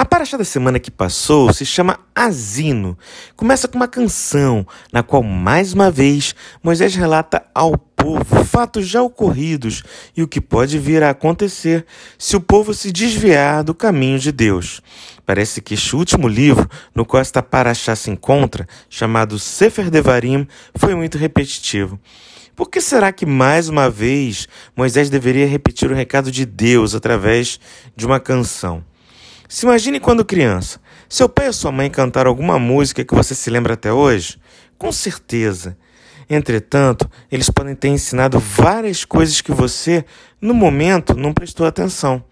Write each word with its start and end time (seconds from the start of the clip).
A 0.00 0.04
paraxá 0.06 0.38
da 0.38 0.46
semana 0.46 0.78
que 0.78 0.90
passou 0.90 1.52
se 1.52 1.66
chama 1.66 2.00
Asino. 2.14 2.96
Começa 3.36 3.68
com 3.68 3.76
uma 3.76 3.86
canção, 3.86 4.66
na 4.90 5.02
qual, 5.02 5.22
mais 5.22 5.74
uma 5.74 5.90
vez, 5.90 6.34
Moisés 6.62 6.94
relata 6.94 7.44
ao 7.54 7.76
povo 7.76 8.42
fatos 8.46 8.88
já 8.88 9.02
ocorridos 9.02 9.82
e 10.16 10.22
o 10.22 10.26
que 10.26 10.40
pode 10.40 10.78
vir 10.78 11.02
a 11.02 11.10
acontecer 11.10 11.84
se 12.16 12.34
o 12.34 12.40
povo 12.40 12.72
se 12.72 12.90
desviar 12.90 13.62
do 13.62 13.74
caminho 13.74 14.18
de 14.18 14.32
Deus. 14.32 14.80
Parece 15.26 15.60
que 15.60 15.74
este 15.74 15.94
último 15.94 16.26
livro, 16.26 16.66
no 16.94 17.04
qual 17.04 17.20
esta 17.20 17.42
paraxá 17.42 17.94
se 17.94 18.10
encontra, 18.10 18.66
chamado 18.88 19.38
Sefer 19.38 19.90
Devarim, 19.90 20.48
foi 20.76 20.94
muito 20.94 21.18
repetitivo. 21.18 22.00
Por 22.56 22.70
que 22.70 22.80
será 22.80 23.12
que 23.12 23.26
mais 23.26 23.68
uma 23.68 23.90
vez 23.90 24.48
Moisés 24.74 25.10
deveria 25.10 25.46
repetir 25.46 25.90
o 25.90 25.94
recado 25.94 26.32
de 26.32 26.46
Deus 26.46 26.94
através 26.94 27.60
de 27.94 28.06
uma 28.06 28.18
canção? 28.18 28.82
Se 29.50 29.66
imagine 29.66 29.98
quando 29.98 30.24
criança, 30.24 30.80
seu 31.08 31.28
pai 31.28 31.48
ou 31.48 31.52
sua 31.52 31.72
mãe 31.72 31.90
cantaram 31.90 32.28
alguma 32.28 32.56
música 32.56 33.04
que 33.04 33.12
você 33.12 33.34
se 33.34 33.50
lembra 33.50 33.74
até 33.74 33.92
hoje? 33.92 34.38
Com 34.78 34.92
certeza. 34.92 35.76
Entretanto, 36.30 37.10
eles 37.32 37.50
podem 37.50 37.74
ter 37.74 37.88
ensinado 37.88 38.38
várias 38.38 39.04
coisas 39.04 39.40
que 39.40 39.50
você, 39.50 40.04
no 40.40 40.54
momento, 40.54 41.16
não 41.16 41.32
prestou 41.32 41.66
atenção. 41.66 42.22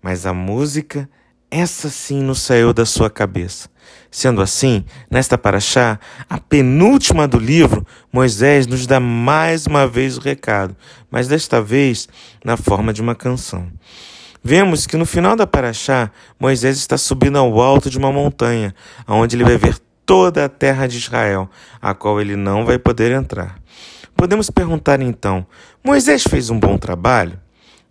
Mas 0.00 0.24
a 0.24 0.32
música, 0.32 1.06
essa 1.50 1.90
sim 1.90 2.22
não 2.22 2.34
saiu 2.34 2.72
da 2.72 2.86
sua 2.86 3.10
cabeça. 3.10 3.68
Sendo 4.10 4.40
assim, 4.40 4.82
nesta 5.10 5.36
paraxá, 5.36 6.00
a 6.26 6.38
penúltima 6.38 7.28
do 7.28 7.38
livro, 7.38 7.86
Moisés 8.10 8.66
nos 8.66 8.86
dá 8.86 8.98
mais 8.98 9.66
uma 9.66 9.86
vez 9.86 10.16
o 10.16 10.22
recado, 10.22 10.74
mas 11.10 11.28
desta 11.28 11.60
vez 11.60 12.08
na 12.42 12.56
forma 12.56 12.94
de 12.94 13.02
uma 13.02 13.14
canção. 13.14 13.70
Vemos 14.44 14.86
que 14.86 14.96
no 14.96 15.06
final 15.06 15.36
da 15.36 15.46
Paraxá, 15.46 16.10
Moisés 16.38 16.76
está 16.76 16.98
subindo 16.98 17.38
ao 17.38 17.60
alto 17.60 17.88
de 17.88 17.96
uma 17.96 18.10
montanha, 18.10 18.74
onde 19.06 19.36
ele 19.36 19.44
vai 19.44 19.56
ver 19.56 19.78
toda 20.04 20.44
a 20.44 20.48
terra 20.48 20.88
de 20.88 20.98
Israel, 20.98 21.48
a 21.80 21.94
qual 21.94 22.20
ele 22.20 22.34
não 22.34 22.66
vai 22.66 22.76
poder 22.76 23.12
entrar. 23.12 23.56
Podemos 24.16 24.50
perguntar 24.50 25.00
então: 25.00 25.46
Moisés 25.84 26.24
fez 26.24 26.50
um 26.50 26.58
bom 26.58 26.76
trabalho? 26.76 27.38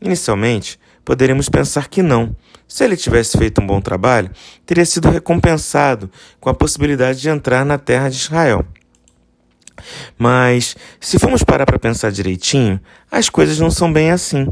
Inicialmente, 0.01 0.79
poderíamos 1.05 1.47
pensar 1.47 1.87
que 1.87 2.01
não. 2.01 2.35
Se 2.67 2.83
ele 2.83 2.97
tivesse 2.97 3.37
feito 3.37 3.61
um 3.61 3.67
bom 3.67 3.79
trabalho, 3.79 4.31
teria 4.65 4.85
sido 4.85 5.09
recompensado 5.09 6.11
com 6.39 6.49
a 6.49 6.53
possibilidade 6.53 7.21
de 7.21 7.29
entrar 7.29 7.65
na 7.65 7.77
terra 7.77 8.09
de 8.09 8.17
Israel. 8.17 8.65
Mas, 10.17 10.75
se 10.99 11.17
formos 11.17 11.43
parar 11.43 11.65
para 11.65 11.79
pensar 11.79 12.11
direitinho, 12.11 12.79
as 13.09 13.29
coisas 13.29 13.59
não 13.59 13.71
são 13.71 13.91
bem 13.91 14.11
assim. 14.11 14.47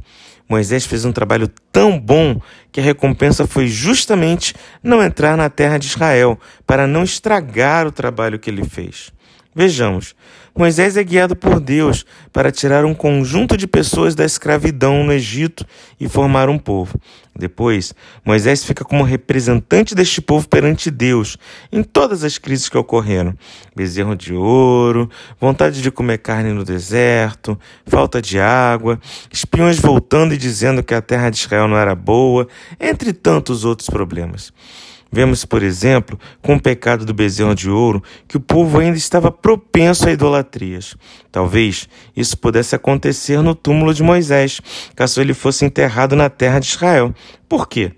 Moisés 0.49 0.85
fez 0.85 1.05
um 1.05 1.11
trabalho 1.11 1.47
tão 1.71 1.99
bom 1.99 2.41
que 2.71 2.79
a 2.79 2.83
recompensa 2.83 3.45
foi 3.45 3.67
justamente 3.67 4.55
não 4.81 5.03
entrar 5.03 5.37
na 5.37 5.49
terra 5.49 5.77
de 5.77 5.85
Israel, 5.85 6.39
para 6.65 6.87
não 6.87 7.03
estragar 7.03 7.85
o 7.85 7.91
trabalho 7.91 8.39
que 8.39 8.49
ele 8.49 8.63
fez. 8.63 9.11
Vejamos, 9.53 10.15
Moisés 10.59 10.97
é 10.97 11.03
guiado 11.05 11.37
por 11.37 11.57
Deus 11.57 12.05
para 12.33 12.51
tirar 12.51 12.83
um 12.83 12.93
conjunto 12.93 13.55
de 13.55 13.65
pessoas 13.65 14.13
da 14.13 14.25
escravidão 14.25 15.05
no 15.05 15.13
Egito 15.13 15.65
e 15.97 16.09
formar 16.09 16.49
um 16.49 16.57
povo. 16.57 16.99
Depois, 17.33 17.93
Moisés 18.25 18.65
fica 18.65 18.83
como 18.83 19.05
representante 19.05 19.95
deste 19.95 20.21
povo 20.21 20.49
perante 20.49 20.91
Deus 20.91 21.37
em 21.71 21.81
todas 21.81 22.25
as 22.25 22.37
crises 22.37 22.67
que 22.67 22.77
ocorreram: 22.77 23.33
bezerro 23.73 24.17
de 24.17 24.33
ouro, 24.33 25.09
vontade 25.39 25.81
de 25.81 25.89
comer 25.89 26.17
carne 26.17 26.51
no 26.51 26.65
deserto, 26.65 27.57
falta 27.85 28.21
de 28.21 28.37
água, 28.37 28.99
espiões 29.31 29.79
voltando 29.79 30.33
e 30.33 30.37
dizendo 30.37 30.83
que 30.83 30.93
a 30.93 31.01
terra 31.01 31.29
de 31.29 31.37
Israel 31.37 31.69
não 31.69 31.77
era 31.77 31.95
boa, 31.95 32.45
entre 32.77 33.13
tantos 33.13 33.63
outros 33.63 33.89
problemas. 33.89 34.51
Vemos, 35.11 35.43
por 35.43 35.63
exemplo, 35.63 36.19
com 36.41 36.55
o 36.55 36.61
pecado 36.61 37.03
do 37.03 37.13
bezerro 37.13 37.55
de 37.55 37.69
ouro, 37.69 38.03
que 38.27 38.37
o 38.37 38.39
povo 38.39 38.79
ainda 38.79 38.97
estava 38.97 39.31
propenso 39.31 40.07
a 40.07 40.11
idolatrias. 40.11 40.95
Talvez 41.31 41.89
isso 42.15 42.37
pudesse 42.37 42.75
acontecer 42.75 43.41
no 43.41 43.55
túmulo 43.55 43.93
de 43.93 44.03
Moisés, 44.03 44.61
caso 44.95 45.19
ele 45.19 45.33
fosse 45.33 45.65
enterrado 45.65 46.15
na 46.15 46.29
terra 46.29 46.59
de 46.59 46.67
Israel. 46.67 47.13
Por 47.47 47.67
quê? 47.67 47.93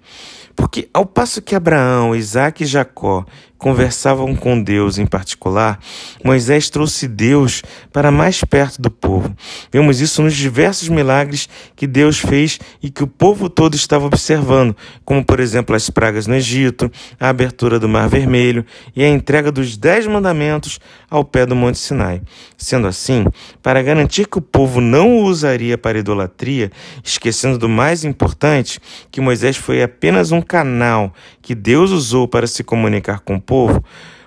Porque 0.56 0.90
ao 0.94 1.06
passo 1.06 1.42
que 1.42 1.56
Abraão, 1.56 2.16
Isaac 2.16 2.64
e 2.64 2.68
Jacó 2.68 3.26
conversavam 3.62 4.36
com 4.36 4.60
Deus 4.60 4.98
em 4.98 5.06
particular, 5.06 5.80
Moisés 6.24 6.68
trouxe 6.68 7.08
Deus 7.08 7.62
para 7.94 8.10
mais 8.10 8.44
perto 8.44 8.82
do 8.82 8.90
povo. 8.90 9.36
Vemos 9.72 10.02
isso 10.02 10.24
nos 10.24 10.36
diversos 10.36 10.90
milagres 10.90 11.48
que 11.76 11.86
Deus 11.86 12.18
fez 12.18 12.60
e 12.82 12.90
que 12.90 13.04
o 13.04 13.08
povo 13.08 13.48
todo 13.48 13.76
estava 13.76 14.08
observando, 14.08 14.76
como 15.06 15.24
por 15.24 15.40
exemplo 15.40 15.76
as 15.76 15.92
pragas 15.92 16.26
no 16.26 16.34
Egito, 16.34 16.92
a 17.20 17.30
abertura 17.30 17.78
do 17.78 17.88
Mar 17.88 18.10
Vermelho 18.10 18.66
e 18.96 19.04
a 19.04 19.08
entrega 19.08 19.52
dos 19.52 19.78
Dez 19.78 20.08
Mandamentos 20.08 20.80
ao 21.08 21.24
pé 21.24 21.46
do 21.46 21.56
Monte 21.56 21.78
Sinai. 21.78 22.20
Sendo 22.58 22.88
assim, 22.88 23.28
para 23.62 23.84
garantir 23.84 24.28
que 24.28 24.40
o 24.40 24.42
povo 24.42 24.82
não 24.82 25.18
o 25.18 25.26
usaria 25.26 25.78
para 25.78 26.00
idolatria, 26.00 26.72
esquecendo 27.04 27.60
do 27.60 27.70
mais 27.70 28.04
importante, 28.04 28.80
que 29.12 29.22
Moisés 29.22 29.56
foi 29.56 29.84
apenas 29.84 30.32
um 30.32 30.41
canal 30.42 31.14
que 31.42 31.56
Deus 31.56 31.92
usou 31.92 32.28
para 32.28 32.48
se 32.48 32.64
comunicar 32.64 33.20
com 33.20 33.36
o 33.36 33.42
povo, 33.42 33.84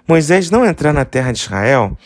Moisés 0.06 0.50
não 0.50 0.66
entrar 0.66 0.92
na 0.92 1.04
terra 1.04 1.32
de 1.32 1.38
Israel, 1.38 1.96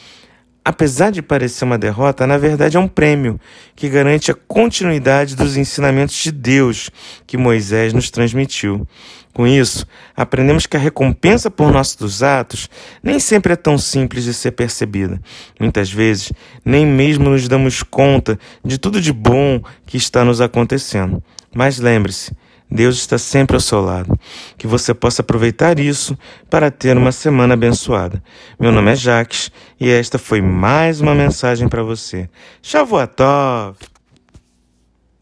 apesar 0.64 1.10
de 1.10 1.22
parecer 1.22 1.64
uma 1.64 1.78
derrota, 1.78 2.26
na 2.26 2.36
verdade 2.36 2.76
é 2.76 2.80
um 2.80 2.86
prêmio 2.86 3.40
que 3.74 3.88
garante 3.88 4.30
a 4.30 4.34
continuidade 4.34 5.34
dos 5.34 5.56
ensinamentos 5.56 6.14
de 6.16 6.30
Deus 6.30 6.90
que 7.26 7.36
Moisés 7.36 7.92
nos 7.92 8.10
transmitiu. 8.10 8.86
Com 9.32 9.46
isso, 9.46 9.86
aprendemos 10.16 10.66
que 10.66 10.76
a 10.76 10.80
recompensa 10.80 11.50
por 11.50 11.72
nossos 11.72 12.22
atos 12.22 12.68
nem 13.02 13.18
sempre 13.18 13.52
é 13.52 13.56
tão 13.56 13.78
simples 13.78 14.24
de 14.24 14.34
ser 14.34 14.52
percebida. 14.52 15.20
Muitas 15.60 15.90
vezes, 15.90 16.32
nem 16.64 16.84
mesmo 16.84 17.30
nos 17.30 17.46
damos 17.46 17.82
conta 17.82 18.38
de 18.64 18.78
tudo 18.78 19.00
de 19.00 19.12
bom 19.12 19.62
que 19.86 19.96
está 19.96 20.24
nos 20.24 20.40
acontecendo. 20.40 21.22
Mas 21.54 21.78
lembre-se, 21.78 22.32
Deus 22.70 22.96
está 22.96 23.18
sempre 23.18 23.56
ao 23.56 23.60
seu 23.60 23.80
lado. 23.80 24.18
Que 24.56 24.66
você 24.66 24.92
possa 24.94 25.22
aproveitar 25.22 25.78
isso 25.78 26.16
para 26.50 26.70
ter 26.70 26.96
uma 26.96 27.12
semana 27.12 27.54
abençoada. 27.54 28.22
Meu 28.58 28.70
nome 28.70 28.92
é 28.92 28.96
Jaques 28.96 29.50
e 29.80 29.88
esta 29.88 30.18
foi 30.18 30.40
mais 30.40 31.00
uma 31.00 31.14
mensagem 31.14 31.68
para 31.68 31.82
você. 31.82 32.28
Shavuot 32.62 33.14
Tov! 33.14 33.97